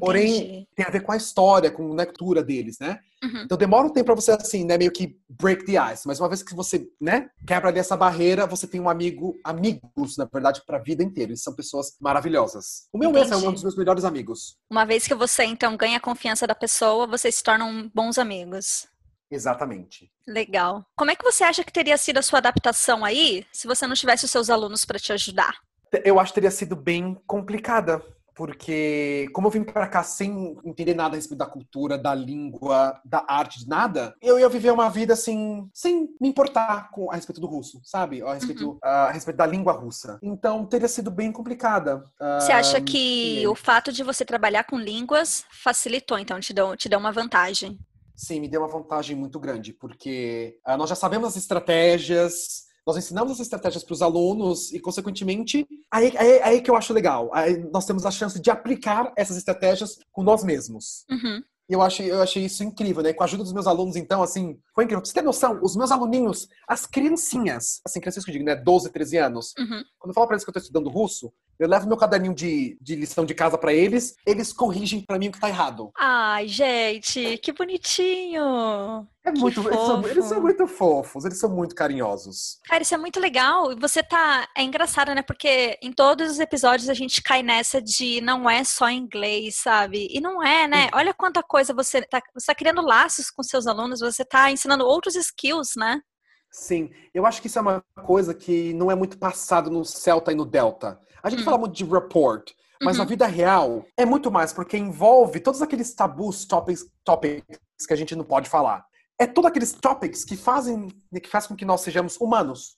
[0.00, 0.68] Porém, entendi.
[0.74, 2.98] tem a ver com a história, com a cultura deles, né?
[3.22, 3.42] Uhum.
[3.44, 6.06] Então demora um tempo pra você, assim, né, meio que break the ice.
[6.06, 10.16] Mas uma vez que você, né, quebra ali essa barreira, você tem um amigo, amigos,
[10.16, 11.30] na verdade, pra vida inteira.
[11.30, 12.88] Eles são pessoas maravilhosas.
[12.92, 13.48] O meu mesmo é Entendi.
[13.48, 14.56] um dos meus melhores amigos.
[14.70, 18.86] Uma vez que você, então, ganha a confiança da pessoa, vocês se tornam bons amigos.
[19.30, 20.10] Exatamente.
[20.26, 20.84] Legal.
[20.96, 23.94] Como é que você acha que teria sido a sua adaptação aí, se você não
[23.94, 25.56] tivesse os seus alunos para te ajudar?
[26.04, 28.02] Eu acho que teria sido bem complicada.
[28.34, 33.00] Porque, como eu vim pra cá sem entender nada a respeito da cultura, da língua,
[33.04, 37.14] da arte, de nada, eu ia viver uma vida assim, sem me importar com, a
[37.14, 38.22] respeito do russo, sabe?
[38.22, 40.18] A respeito, a respeito da língua russa.
[40.22, 42.02] Então, teria sido bem complicada.
[42.40, 43.46] Você acha que sim.
[43.46, 47.78] o fato de você trabalhar com línguas facilitou, então, te deu, te deu uma vantagem?
[48.16, 52.96] Sim, me deu uma vantagem muito grande, porque ah, nós já sabemos as estratégias, nós
[52.96, 57.30] ensinamos as estratégias para os alunos e, consequentemente, aí, aí, aí que eu acho legal.
[57.32, 61.04] Aí nós temos a chance de aplicar essas estratégias com nós mesmos.
[61.10, 61.42] Uhum.
[61.66, 63.14] E eu achei, eu achei isso incrível, né?
[63.14, 65.00] Com a ajuda dos meus alunos, então, assim, foi incrível.
[65.00, 68.54] Pra você ter noção, os meus aluninhos, as criancinhas, assim, crianças que eu digo, né?
[68.54, 69.82] 12, 13 anos, Uhum.
[69.98, 72.76] quando eu falo pra eles que eu tô estudando russo, eu levo meu caderninho de,
[72.80, 75.90] de lição de casa pra eles, eles corrigem pra mim o que tá errado.
[75.96, 79.06] Ai, gente, que bonitinho!
[79.24, 82.58] É Que muito, eles são, eles são muito fofos, eles são muito carinhosos.
[82.64, 83.72] Cara, isso é muito legal.
[83.72, 84.46] E você tá.
[84.54, 85.22] É engraçado, né?
[85.22, 90.08] Porque em todos os episódios a gente cai nessa de não é só inglês, sabe?
[90.10, 90.90] E não é, né?
[90.92, 92.20] Olha quanta coisa você tá.
[92.34, 96.02] Você tá criando laços com seus alunos, você tá ensinando outros skills, né?
[96.50, 100.30] Sim, eu acho que isso é uma coisa que não é muito passado no Celta
[100.30, 101.00] e no Delta.
[101.24, 101.44] A gente Hum.
[101.44, 103.08] fala muito de report, mas na Uhum.
[103.08, 107.46] vida real é muito mais, porque envolve todos aqueles tabus, topics, topics
[107.88, 108.84] que a gente não pode falar.
[109.18, 110.88] É todos aqueles topics que fazem,
[111.22, 112.76] que fazem com que nós sejamos humanos,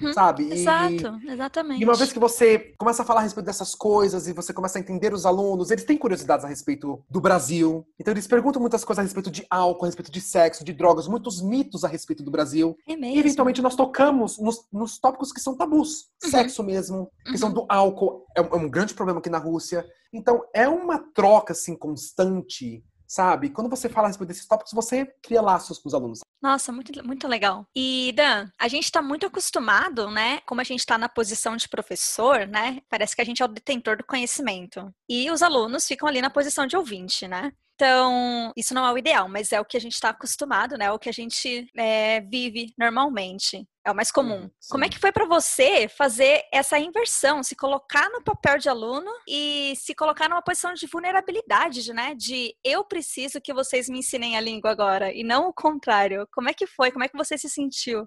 [0.00, 0.44] Uhum, sabe?
[0.44, 1.80] E- Exato, exatamente.
[1.80, 4.78] E uma vez que você começa a falar a respeito dessas coisas e você começa
[4.78, 7.86] a entender os alunos, eles têm curiosidades a respeito do Brasil.
[7.98, 11.08] Então eles perguntam muitas coisas a respeito de álcool, a respeito de sexo, de drogas,
[11.08, 12.76] muitos mitos a respeito do Brasil.
[12.86, 13.18] É E mesmo.
[13.18, 16.06] eventualmente nós tocamos nos, nos tópicos que são tabus.
[16.24, 16.30] Uhum.
[16.30, 17.54] Sexo mesmo, questão Uhum.
[17.54, 19.84] do álcool, é um, é um grande problema aqui na Rússia.
[20.12, 23.48] Então é uma troca assim constante, sabe?
[23.48, 26.20] Quando você fala a respeito desses tópicos, você cria laços com os alunos.
[26.40, 27.66] Nossa, muito, muito legal.
[27.74, 30.40] E, Dan, a gente está muito acostumado, né?
[30.46, 32.80] Como a gente está na posição de professor, né?
[32.88, 34.94] Parece que a gente é o detentor do conhecimento.
[35.08, 37.52] E os alunos ficam ali na posição de ouvinte, né?
[37.74, 40.86] Então, isso não é o ideal, mas é o que a gente está acostumado, né?
[40.86, 43.64] É o que a gente é, vive normalmente.
[43.88, 44.42] É o mais comum.
[44.42, 44.90] Uhum, Como é sim.
[44.92, 49.94] que foi para você fazer essa inversão, se colocar no papel de aluno e se
[49.94, 52.14] colocar numa posição de vulnerabilidade, né?
[52.14, 56.28] De eu preciso que vocês me ensinem a língua agora e não o contrário.
[56.34, 56.92] Como é que foi?
[56.92, 58.06] Como é que você se sentiu?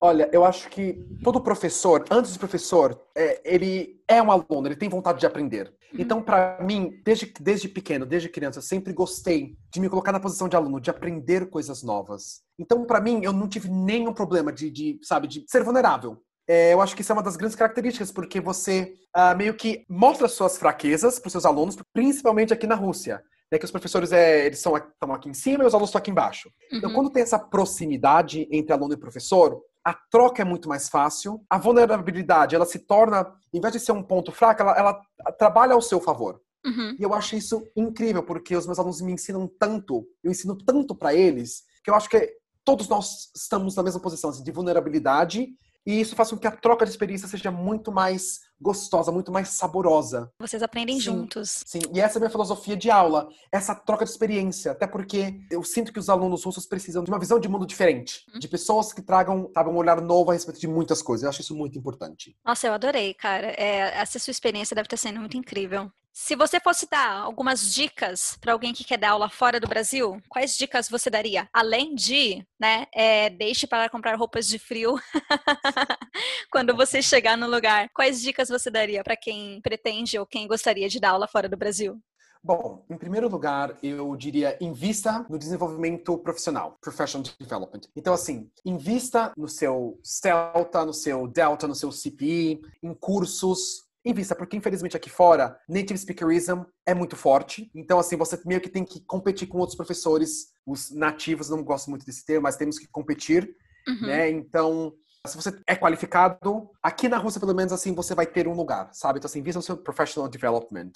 [0.00, 4.76] Olha, eu acho que todo professor, antes de professor, é, ele é um aluno, ele
[4.76, 5.74] tem vontade de aprender.
[5.92, 6.00] Uhum.
[6.00, 10.20] Então, para mim, desde, desde pequeno, desde criança, eu sempre gostei de me colocar na
[10.20, 12.42] posição de aluno, de aprender coisas novas.
[12.58, 16.22] Então, para mim, eu não tive nenhum problema de, de, sabe, de ser vulnerável.
[16.46, 19.84] É, eu acho que isso é uma das grandes características, porque você ah, meio que
[19.88, 23.22] mostra suas fraquezas para os seus alunos, principalmente aqui na Rússia.
[23.50, 25.98] né, que os professores é, eles são, estão aqui em cima e os alunos estão
[25.98, 26.50] aqui embaixo.
[26.66, 26.78] Então, Uhum.
[26.78, 31.44] Então, quando tem essa proximidade entre aluno e professor, a troca é muito mais fácil.
[31.48, 35.02] A vulnerabilidade, ela se torna, em vez de ser um ponto fraco, ela, ela
[35.38, 36.40] trabalha ao seu favor.
[36.64, 36.96] Uhum.
[36.98, 40.94] E eu acho isso incrível, porque os meus alunos me ensinam tanto, eu ensino tanto
[40.94, 45.48] para eles, que eu acho que todos nós estamos na mesma posição assim, de vulnerabilidade,
[45.88, 49.48] e isso faz com que a troca de experiência seja muito mais gostosa, muito mais
[49.50, 50.30] saborosa.
[50.38, 51.00] Vocês aprendem Sim.
[51.02, 51.62] juntos.
[51.64, 55.40] Sim, e essa é a minha filosofia de aula, essa troca de experiência, até porque
[55.50, 58.38] eu sinto que os alunos russos precisam de uma visão de mundo diferente, Uhum.
[58.38, 61.22] de pessoas que tragam, sabe, um olhar novo a respeito de muitas coisas.
[61.22, 62.36] Eu acho isso muito importante.
[62.44, 63.46] Nossa, eu adorei, cara.
[63.56, 65.90] É, essa sua experiência deve estar sendo muito incrível.
[66.20, 70.20] Se você fosse dar algumas dicas para alguém que quer dar aula fora do Brasil,
[70.28, 71.48] quais dicas você daria?
[71.52, 74.96] Além de, né, é, deixe para comprar roupas de frio
[76.50, 77.88] quando você chegar no lugar.
[77.94, 81.56] Quais dicas você daria para quem pretende ou quem gostaria de dar aula fora do
[81.56, 81.96] Brasil?
[82.42, 87.82] Bom, em primeiro lugar, eu diria invista no desenvolvimento profissional, professional development.
[87.94, 93.87] Então, assim, invista no seu Celta, no seu Delta, no seu CPI, em cursos.
[94.08, 97.70] Invista, porque infelizmente aqui fora, native speakerism é muito forte.
[97.74, 101.90] Então, assim, você meio que tem que competir com outros professores, os nativos, não gosto
[101.90, 103.54] muito desse termo, mas temos que competir,
[103.86, 104.06] Uhum.
[104.06, 104.30] né?
[104.30, 104.92] Então,
[105.26, 108.88] se você é qualificado, aqui na Rússia, pelo menos, assim, você vai ter um lugar,
[108.92, 109.18] sabe?
[109.18, 110.92] Então, assim, invista no seu professional development.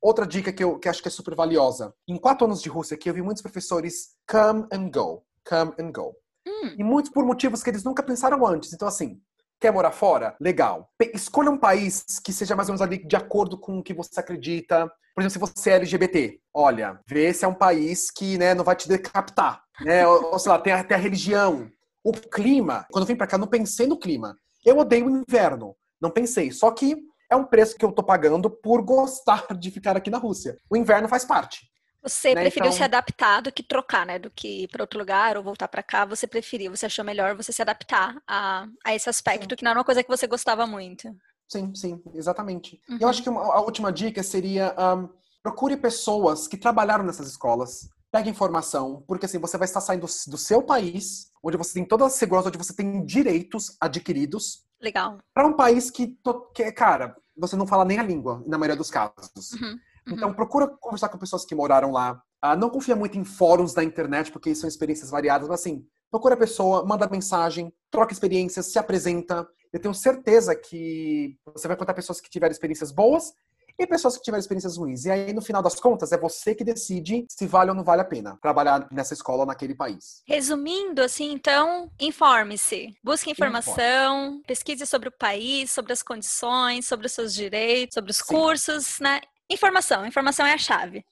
[0.00, 1.92] Outra dica que eu que acho que é super valiosa.
[2.08, 5.92] Em quatro anos de Rússia aqui, eu vi muitos professores come and go, come and
[5.92, 6.14] go.
[6.46, 6.74] Hum.
[6.78, 8.72] E muitos por motivos que eles nunca pensaram antes.
[8.72, 9.20] Então, assim,
[9.62, 10.34] quer morar fora?
[10.40, 10.90] Legal.
[11.14, 14.18] Escolha um país que seja mais ou menos ali de acordo com o que você
[14.18, 14.90] acredita.
[15.14, 18.64] Por exemplo, se você é LGBT, olha, vê se é um país que né, não
[18.64, 19.62] vai te decapitar.
[19.80, 20.06] Né?
[20.06, 21.70] Ou, sei lá, tem a, tem a religião.
[22.04, 22.84] O clima.
[22.90, 24.36] Quando eu vim pra cá, não pensei no clima.
[24.64, 25.76] Eu odeio o inverno.
[26.00, 26.50] Não pensei.
[26.50, 26.96] Só que
[27.30, 30.56] é um preço que eu tô pagando por gostar de ficar aqui na Rússia.
[30.68, 31.60] O inverno faz parte.
[32.02, 34.18] Você Né, preferiu então- se adaptar do que trocar, né?
[34.18, 36.04] Do que ir para outro lugar ou voltar para cá.
[36.04, 39.78] Você preferiu, você achou melhor você se adaptar a, a esse aspecto, que não era
[39.78, 41.08] uma coisa que você gostava muito.
[41.48, 42.80] Sim, sim, exatamente.
[42.88, 42.98] Uhum.
[43.00, 45.08] eu acho que uma- a última dica seria um,
[45.42, 47.88] procure pessoas que trabalharam nessas escolas.
[48.10, 52.04] Pegue informação, porque assim, você vai estar saindo do seu país, onde você tem toda
[52.06, 55.18] a segurança, onde você tem direitos adquiridos, Legal.
[55.34, 56.16] para um país que,
[56.54, 59.52] que, cara, você não fala nem a língua, na maioria dos casos.
[59.52, 60.14] Uhum, uhum.
[60.14, 62.22] Então, procura conversar com pessoas que moraram lá.
[62.40, 66.34] Ah, não confia muito em fóruns da internet, porque são experiências variadas, mas assim, procura
[66.34, 69.46] a pessoa, manda mensagem, troca experiências, se apresenta.
[69.72, 73.32] Eu tenho certeza que você vai encontrar pessoas que tiveram experiências boas
[73.78, 75.04] e pessoas que tiveram experiências ruins.
[75.04, 78.02] E aí, no final das contas, é você que decide se vale ou não vale
[78.02, 80.22] a pena trabalhar nessa escola ou naquele país.
[80.26, 82.94] Resumindo, assim, então, informe-se.
[83.02, 88.18] Busque informação, pesquise sobre o país, sobre as condições, sobre os seus direitos, sobre os
[88.18, 88.24] Sim.
[88.26, 89.20] cursos, né?
[89.50, 90.06] Informação.
[90.06, 91.04] Informação é a chave.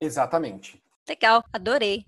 [0.00, 0.82] Exatamente.
[1.08, 2.04] Legal, adorei.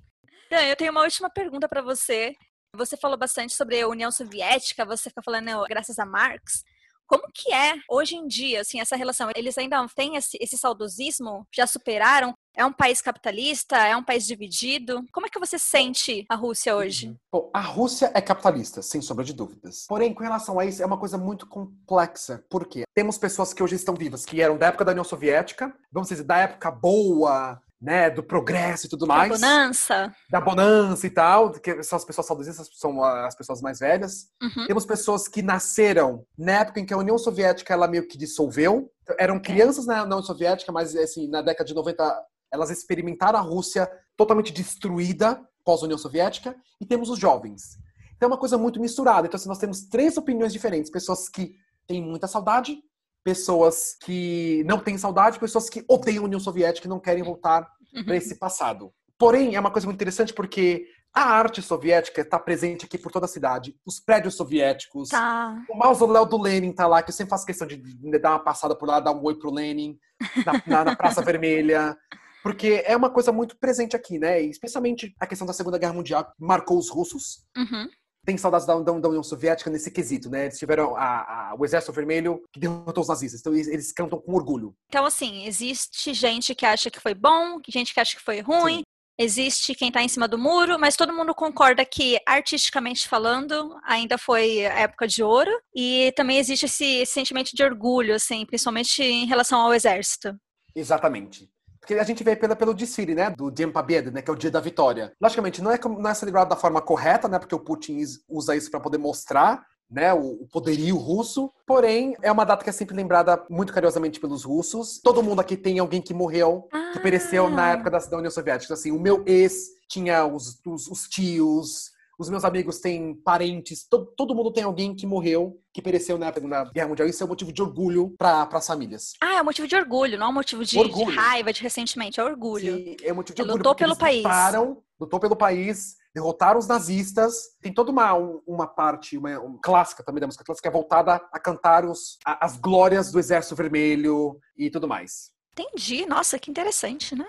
[0.50, 2.34] Dan, eu tenho uma última pergunta para você.
[2.74, 6.64] Você falou bastante sobre a União Soviética, você fica falando graças a Marx.
[7.08, 9.30] Como que é hoje em dia, assim, essa relação?
[9.34, 11.46] Eles ainda têm esse, esse saudosismo?
[11.50, 12.34] Já superaram?
[12.54, 13.76] É um país capitalista?
[13.78, 15.02] É um país dividido?
[15.10, 17.16] Como é que você sente a Rússia hoje?
[17.32, 19.86] Bom, a Rússia é capitalista, sem sombra de dúvidas.
[19.88, 22.44] Porém, com relação a isso, é uma coisa muito complexa.
[22.50, 22.82] Por quê?
[22.94, 26.24] Temos pessoas que hoje estão vivas, que eram da época da União Soviética, vamos dizer,
[26.24, 29.30] da época boa, né, do progresso e tudo mais.
[29.30, 30.12] bonança?
[30.30, 34.26] Da bonança e tal, que são as pessoas saudosistas, são as pessoas mais velhas.
[34.42, 34.66] Uhum.
[34.66, 38.90] Temos pessoas que nasceram na época em que a União Soviética ela meio que dissolveu.
[39.18, 39.54] Eram Ok.
[39.54, 44.52] crianças na União Soviética, mas assim, na década de 90 elas experimentaram a Rússia totalmente
[44.52, 46.56] destruída pós-União Soviética.
[46.80, 47.78] E temos os jovens.
[48.16, 49.26] Então é uma coisa muito misturada.
[49.26, 50.90] Então assim, nós temos três opiniões diferentes.
[50.90, 51.54] Pessoas que
[51.86, 52.76] têm muita saudade,
[53.24, 57.68] pessoas que não têm saudade, pessoas que odeiam a União Soviética e não querem voltar
[58.04, 58.92] para esse passado.
[59.18, 63.24] Porém, é uma coisa muito interessante porque a arte soviética está presente aqui por toda
[63.24, 63.74] a cidade.
[63.84, 65.56] Os prédios soviéticos, Tá.
[65.68, 67.78] o mausoléu do Lenin tá lá, que eu sempre faço questão de
[68.20, 69.98] dar uma passada por lá, dar um oi pro Lenin,
[70.46, 71.96] na, na- na Praça Vermelha.
[72.42, 74.40] Porque é uma coisa muito presente aqui, né?
[74.42, 77.44] E especialmente a questão da Segunda Guerra Mundial que marcou os russos.
[77.56, 77.88] Uhum.
[78.24, 80.44] Tem saudades da, da- da União Soviética nesse quesito, né?
[80.46, 83.40] Eles tiveram a- a- o Exército Vermelho que derrotou os nazistas.
[83.40, 84.74] Então eles, eles cantam com orgulho.
[84.88, 88.76] Então, assim, existe gente que acha que foi bom, gente que acha que foi ruim,
[88.78, 88.82] Sim.
[89.18, 94.18] existe quem tá em cima do muro, mas todo mundo concorda que, artisticamente falando, ainda
[94.18, 99.02] foi a época de ouro, e também existe esse, esse sentimento de orgulho, assim, principalmente
[99.02, 100.36] em relação ao exército.
[100.74, 101.50] Exatamente
[101.88, 103.30] que a gente vê pela, pelo desfile, né?
[103.30, 104.20] Do Dia Pabede, né?
[104.20, 105.14] Que é o dia da vitória.
[105.18, 107.38] Logicamente, não é, não é celebrado da forma correta, né?
[107.38, 107.98] Porque o Putin
[108.28, 111.50] usa isso para poder mostrar né, o poderio russo.
[111.66, 115.00] Porém, é uma data que é sempre lembrada muito carinhosamente pelos russos.
[115.02, 116.90] Todo mundo aqui tem alguém que morreu, ah.
[116.92, 117.70] que pereceu na ah.
[117.70, 118.66] época da, da União Soviética.
[118.66, 123.86] Então, assim, o meu ex tinha os, os, os tios, os meus amigos têm parentes,
[123.88, 127.08] todo, todo mundo tem alguém que morreu, que pereceu na Segunda Guerra Mundial.
[127.08, 129.12] Isso é um motivo de orgulho para as famílias.
[129.20, 132.20] Ah, é um motivo de orgulho, não é um motivo de, de raiva, de ressentimento,
[132.20, 132.76] é orgulho.
[132.76, 133.58] Sim, é um motivo de orgulho.
[133.58, 134.24] Lutou pelo país.
[134.24, 137.34] Lutaram, lutou pelo país, derrotaram os nazistas.
[137.62, 138.12] Tem toda uma,
[138.46, 142.44] uma parte uma, uma clássica também da música clássica, é voltada a cantar os, a,
[142.44, 145.30] as glórias do Exército Vermelho e tudo mais.
[145.52, 146.04] Entendi.
[146.04, 147.26] Nossa, que interessante, né?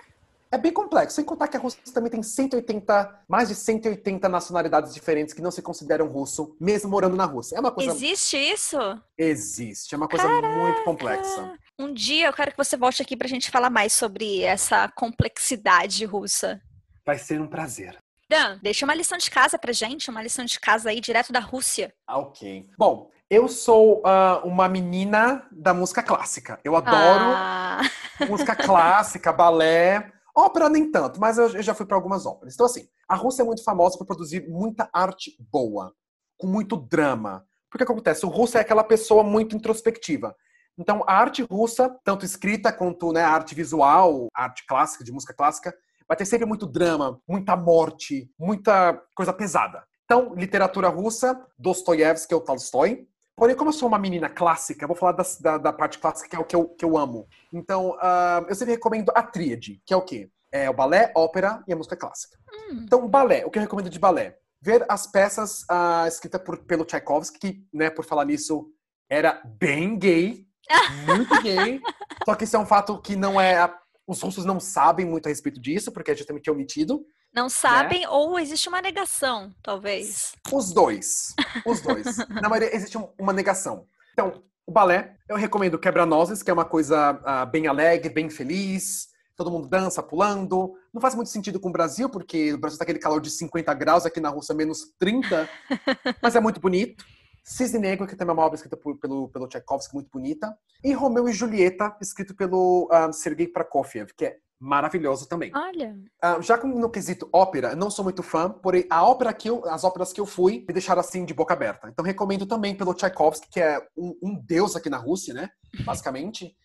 [0.52, 4.94] É bem complexo, sem contar que a Rússia também tem 180, mais de 180 nacionalidades
[4.94, 7.56] diferentes que não se consideram russo, mesmo morando na Rússia.
[7.56, 7.92] É uma coisa.
[7.92, 8.78] Existe isso?
[9.16, 10.56] Existe, é uma coisa Caraca.
[10.56, 11.54] muito complexa.
[11.78, 16.04] Um dia eu quero que você volte aqui pra gente falar mais sobre essa complexidade
[16.04, 16.60] russa.
[17.06, 17.98] Vai ser um prazer.
[18.28, 21.40] Dan, deixa uma lição de casa pra gente, uma lição de casa aí direto da
[21.40, 21.94] Rússia.
[22.08, 22.68] Ah, ok.
[22.78, 26.60] Bom, eu sou uh, uma menina da música clássica.
[26.64, 27.82] Eu adoro ah.
[28.28, 30.12] música clássica, balé.
[30.40, 32.54] Ópera nem tanto, mas eu já fui para algumas óperas.
[32.54, 35.94] Então, assim, a Rússia é muito famosa por produzir muita arte boa,
[36.38, 37.46] com muito drama.
[37.70, 38.26] Porque acontece?
[38.26, 40.34] O russo é aquela pessoa muito introspectiva.
[40.78, 45.12] Então, a arte russa, tanto escrita quanto né, a arte visual, a arte clássica, de
[45.12, 45.76] música clássica,
[46.08, 49.84] vai ter sempre muito drama, muita morte, muita coisa pesada.
[50.06, 53.06] Então, literatura russa, Dostoiévski ou Tolstói,
[53.40, 56.36] Porém, como eu sou uma menina clássica, vou falar das, da, da, parte clássica, que
[56.36, 57.26] é o que eu, que eu amo.
[57.54, 60.30] Então, uh, eu sempre recomendo a tríade, que é o quê?
[60.52, 62.38] É o balé, ópera e a música clássica.
[62.52, 62.82] Hum.
[62.84, 64.38] Então, balé, o que eu recomendo de balé?
[64.62, 68.70] Ver as peças uh, escritas por, pelo Tchaikovsky, que, né, por falar nisso,
[69.10, 70.46] era bem gay,
[71.08, 71.80] muito gay.
[72.26, 73.74] Só que isso é um fato que não é.
[74.06, 77.06] Os russos não sabem muito a respeito disso, porque é justamente omitido.
[77.34, 78.10] Não sabem né?
[78.10, 80.34] ou existe uma negação, talvez?
[80.52, 81.36] Os dois.
[81.66, 82.18] Os dois.
[82.42, 83.86] Na maioria existe uma negação.
[84.14, 89.10] Então, o balé, eu recomendo Quebra-Nozes, que é uma coisa uh, bem alegre, bem feliz.
[89.36, 90.74] Todo mundo dança, pulando.
[90.94, 93.74] Não faz muito sentido com o Brasil, porque o Brasil está aquele calor de 50
[93.74, 95.50] graus, aqui na Rússia menos 30.
[96.22, 97.06] mas é muito bonito.
[97.44, 100.56] Cisne Negro, que também é uma obra escrita por, pelo, pelo Tchaikovsky, muito bonita.
[100.84, 105.52] E Romeu e Julieta, escrito pelo uh, Sergei Prokofiev, que é maravilhoso também.
[105.56, 105.98] Olha.
[106.24, 109.66] Uh, já como no quesito ópera, não sou muito fã, porém a ópera que eu,
[109.70, 111.88] as óperas que eu fui me deixaram assim de boca aberta.
[111.90, 115.50] Então recomendo também pelo Tchaikovsky, que é um, um deus aqui na Rússia, né?
[115.86, 116.56] Basicamente.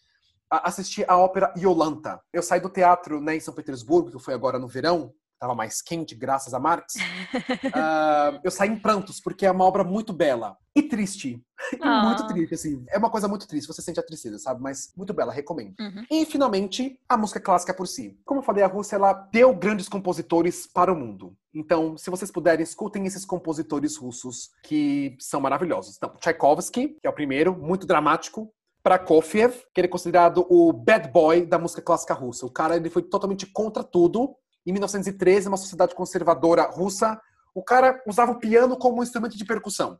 [0.50, 2.20] assistir a ópera Yolanta.
[2.32, 5.82] Eu saí do teatro né, em São Petersburgo, que foi agora no verão, estava mais
[5.82, 10.56] quente, graças a Marx, uh, eu saí em prantos, porque é uma obra muito bela
[10.74, 11.40] e triste.
[11.80, 11.86] Oh.
[12.06, 12.84] muito triste, assim.
[12.88, 14.62] É uma coisa muito triste, você sente a tristeza, sabe?
[14.62, 15.74] Mas muito bela, recomendo.
[15.78, 16.04] Uhum.
[16.10, 18.18] E, finalmente, a música clássica por si.
[18.24, 21.36] Como eu falei, a Rússia, ela deu grandes compositores para o mundo.
[21.54, 25.96] Então, se vocês puderem, escutem esses compositores russos que são maravilhosos.
[25.96, 31.08] Então, Tchaikovsky, que é o primeiro, muito dramático, Prokofiev, que ele é considerado o bad
[31.08, 32.44] boy da música clássica russa.
[32.44, 34.36] O cara ele foi totalmente contra tudo
[34.66, 37.20] em 1913, uma sociedade conservadora russa,
[37.54, 39.98] o cara usava o piano como um instrumento de percussão.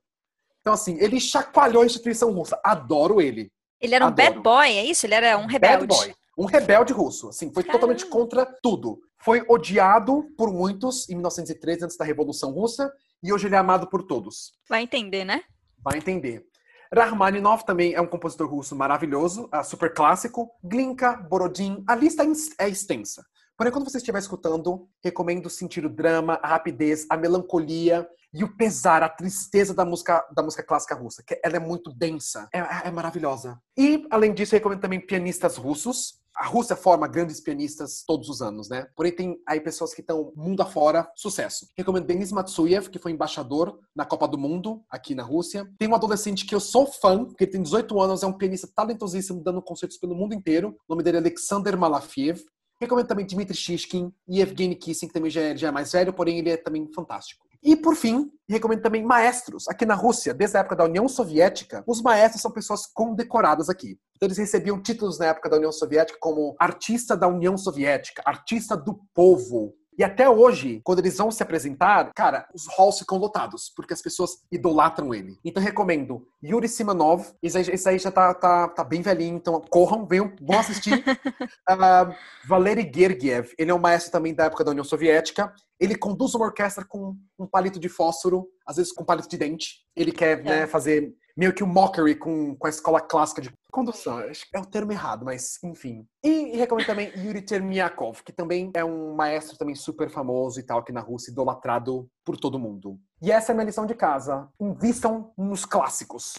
[0.60, 2.58] Então, assim, ele chacoalhou a instituição russa.
[2.64, 3.52] Adoro ele.
[3.80, 4.30] Ele era um Adoro.
[4.30, 5.06] bad boy, é isso?
[5.06, 5.86] Ele era um rebelde.
[5.86, 6.14] Bad boy.
[6.38, 7.28] Um rebelde russo.
[7.28, 7.72] Assim, foi Caramba.
[7.80, 8.98] totalmente contra tudo.
[9.22, 12.90] Foi odiado por muitos em 1913, antes da Revolução Russa,
[13.22, 14.52] e hoje ele é amado por todos.
[14.68, 15.42] Vai entender, né?
[15.82, 16.44] Vai entender.
[16.92, 20.50] Rachmaninoff também é um compositor russo maravilhoso, super clássico.
[20.62, 22.24] Glinka, Borodin, a lista
[22.58, 23.24] é extensa.
[23.56, 28.56] Porém, quando você estiver escutando, recomendo sentir o drama, a rapidez, a melancolia e o
[28.56, 32.88] pesar, a tristeza da música, da música clássica russa, que ela é muito densa, é,
[32.88, 33.56] é maravilhosa.
[33.78, 36.24] E, além disso, recomendo também pianistas russos.
[36.36, 38.88] A Rússia forma grandes pianistas todos os anos, né?
[38.96, 41.68] Porém, tem aí pessoas que estão mundo afora, sucesso.
[41.76, 45.64] Recomendo Denis Matsuyev, que foi embaixador na Copa do Mundo aqui na Rússia.
[45.78, 49.44] Tem um adolescente que eu sou fã, que tem 18 anos, é um pianista talentosíssimo,
[49.44, 50.76] dando concertos pelo mundo inteiro.
[50.88, 52.42] O nome dele é Alexander Malafiev.
[52.80, 56.12] Recomendo também Dmitry Shishkin e Evgeny Kissing, que também já é, já é mais velho,
[56.12, 57.44] porém ele é também fantástico.
[57.62, 59.66] E, por fim, recomendo também maestros.
[59.68, 63.98] Aqui na Rússia, desde a época da União Soviética, os maestros são pessoas condecoradas aqui.
[64.14, 68.76] Então, eles recebiam títulos na época da União Soviética como artista da União Soviética, artista
[68.76, 73.72] do povo, e até hoje, quando eles vão se apresentar, cara, os halls ficam lotados,
[73.74, 75.38] porque as pessoas idolatram ele.
[75.44, 79.60] Então recomendo Yuri Simanov, esse aí, esse aí já tá, tá, tá, bem velhinho, então
[79.70, 81.04] corram, venham, vão assistir.
[81.70, 82.14] uh,
[82.46, 85.52] Valery Gergiev, ele é um maestro também da época da União Soviética.
[85.78, 89.84] Ele conduz uma orquestra com um palito de fósforo, às vezes com palito de dente.
[89.94, 90.42] Ele quer é.
[90.42, 94.18] né, fazer meio que um mockery com, com a escola clássica de condução.
[94.18, 96.06] Acho que é o termo errado, mas enfim.
[96.22, 100.62] E, e recomendo também Yuri Termiakov, que também é um maestro também super famoso e
[100.62, 102.98] tal aqui na Rússia, idolatrado por todo mundo.
[103.20, 104.48] E essa é a minha lição de casa.
[104.60, 106.34] Invistam nos clássicos.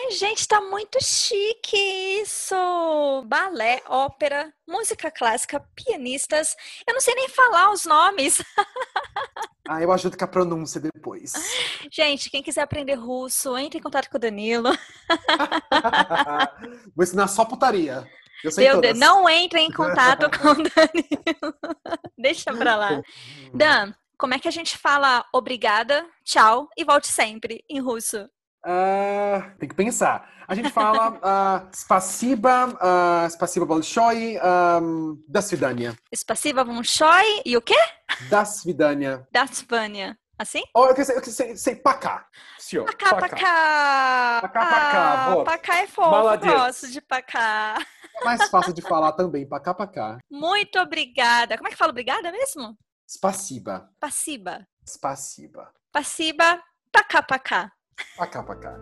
[0.00, 1.76] Mas, gente, tá muito chique
[2.22, 2.54] isso!
[3.26, 6.54] Balé, ópera, música clássica, pianistas.
[6.86, 8.40] Eu não sei nem falar os nomes.
[9.70, 11.30] Ah, eu ajudo com a pronúncia depois.
[11.92, 14.70] Gente, quem quiser aprender russo, entre em contato com o Danilo.
[16.96, 18.10] Vou ensinar só putaria.
[18.42, 18.80] Eu sei Meu.
[18.80, 21.54] Deus, não entre em contato com o Danilo.
[22.16, 23.02] Deixa pra lá.
[23.52, 28.26] Dan, como é que a gente fala obrigada, tchau e volte sempre em russo?
[28.67, 30.29] Ah, tem que pensar.
[30.47, 34.39] A gente fala uh, spasiba, uh, spasiba большое,
[34.81, 35.93] um, до свидания.
[36.15, 37.75] Spasiba большое e o quê?
[38.29, 39.25] До свидания.
[39.31, 40.17] Da Svânia.
[40.39, 40.63] Assim?
[40.75, 42.25] Oh, eu quero sei, eu quero sei, sei pacá.
[42.57, 44.39] Senhor, Pacá, pacá.
[44.41, 45.43] Pacá, pacá, Ah, boa.
[45.43, 46.53] pacá é fofo, Maladez.
[46.53, 47.75] gosto de pacá.
[48.15, 50.17] É mais fácil de falar também, pacá, pacá.
[50.31, 51.55] Muito obrigada.
[51.57, 52.75] Como é que fala obrigada mesmo?
[53.07, 53.89] Spasiba.
[53.99, 54.65] Passiba.
[54.87, 55.71] Spasiba.
[55.91, 57.71] Passiba, pacá, pacá.
[58.16, 58.78] Pacá, pacá.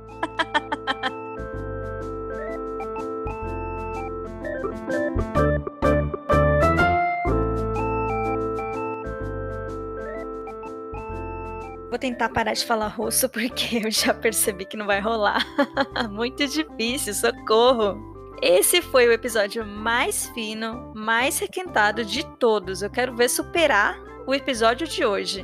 [11.97, 15.43] Vou tentar parar de falar russo porque eu já percebi que não vai rolar.
[16.11, 17.97] Muito difícil, socorro.
[18.43, 22.83] Esse foi o episódio mais fino, mais requentado de todos.
[22.83, 25.43] Eu quero ver superar o episódio de hoje.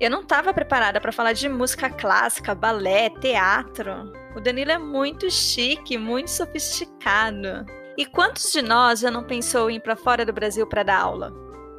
[0.00, 4.12] Eu não estava preparada para falar de música clássica, balé, teatro.
[4.36, 7.66] O Danilo é muito chique, muito sofisticado.
[7.96, 11.00] E quantos de nós já não pensou em ir para fora do Brasil para dar
[11.00, 11.32] aula?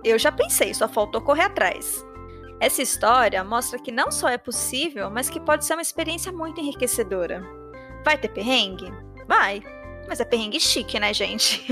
[0.04, 2.06] Eu já pensei, só faltou correr atrás.
[2.60, 6.60] Essa história mostra que não só é possível, mas que pode ser uma experiência muito
[6.60, 7.42] enriquecedora.
[8.04, 8.92] Vai ter perrengue?
[9.30, 9.64] Vai.
[10.10, 11.66] Mas é perrengue chique, né, gente?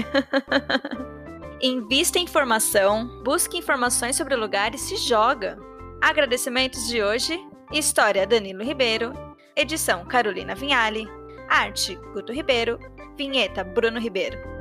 [1.61, 5.66] Invista em informação, busque informações sobre o lugar e se joga.
[6.01, 7.39] Agradecimentos de hoje:
[7.71, 9.13] História Danilo Ribeiro,
[9.55, 11.07] edição Carolina Vinhali,
[11.49, 12.79] arte Guto Ribeiro,
[13.17, 14.56] vinheta Bruno Ribeiro.